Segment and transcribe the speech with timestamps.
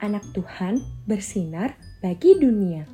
[0.00, 2.88] anak Tuhan bersinar bagi dunia.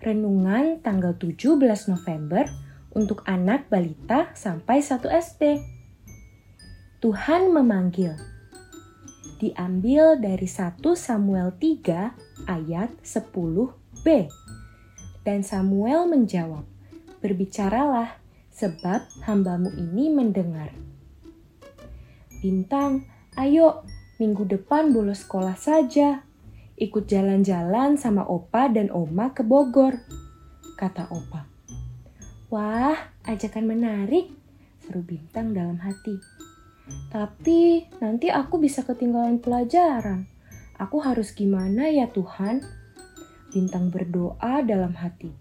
[0.00, 1.60] Renungan tanggal 17
[1.92, 2.48] November
[2.96, 5.60] untuk anak balita sampai 1 SD.
[6.98, 8.16] Tuhan memanggil.
[9.38, 14.06] Diambil dari 1 Samuel 3 ayat 10b.
[15.22, 16.66] Dan Samuel menjawab,
[17.18, 18.18] Berbicaralah,
[18.54, 20.74] sebab hambamu ini mendengar.
[22.38, 23.82] Bintang, ayo
[24.18, 26.27] minggu depan bolos sekolah saja.
[26.78, 29.98] Ikut jalan-jalan sama Opa dan Oma ke Bogor,
[30.78, 31.50] kata Opa.
[32.54, 32.94] Wah,
[33.26, 34.30] ajakan menarik,
[34.86, 36.14] seru Bintang dalam hati.
[37.10, 40.30] Tapi nanti aku bisa ketinggalan pelajaran.
[40.78, 42.62] Aku harus gimana ya Tuhan?
[43.50, 45.34] Bintang berdoa dalam hati.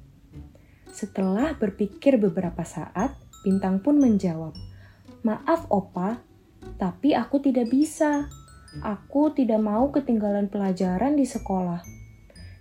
[0.89, 3.13] Setelah berpikir beberapa saat,
[3.45, 4.57] Bintang pun menjawab,
[5.21, 6.25] "Maaf, Opa,
[6.81, 8.25] tapi aku tidak bisa.
[8.85, 11.81] Aku tidak mau ketinggalan pelajaran di sekolah.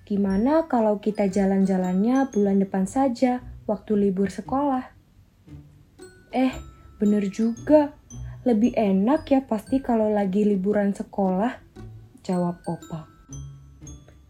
[0.06, 4.86] Gimana kalau kita jalan-jalannya bulan depan saja, waktu libur sekolah?
[6.30, 6.54] Eh,
[6.96, 7.92] bener juga.
[8.46, 11.58] Lebih enak ya pasti kalau lagi liburan sekolah,
[12.22, 13.10] jawab Opa.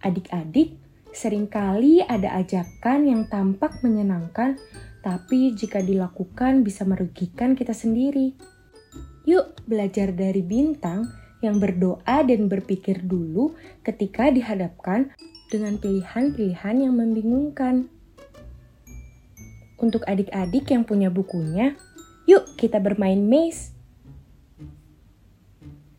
[0.00, 0.81] Adik-adik,
[1.12, 4.56] sering kali ada ajakan yang tampak menyenangkan,
[5.05, 8.33] tapi jika dilakukan bisa merugikan kita sendiri.
[9.28, 13.55] Yuk belajar dari bintang yang berdoa dan berpikir dulu
[13.87, 15.15] ketika dihadapkan
[15.47, 17.87] dengan pilihan-pilihan yang membingungkan.
[19.77, 21.79] Untuk adik-adik yang punya bukunya,
[22.27, 23.77] yuk kita bermain maze.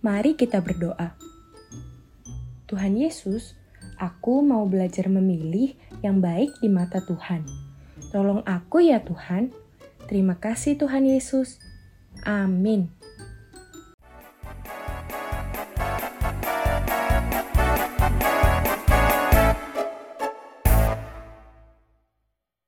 [0.04, 1.16] Mari kita berdoa.
[2.68, 3.56] Tuhan Yesus,
[3.96, 7.48] aku mau belajar memilih yang baik di mata Tuhan.
[8.12, 9.56] Tolong aku ya Tuhan.
[10.10, 11.60] Terima kasih Tuhan Yesus.
[12.26, 12.97] Amin.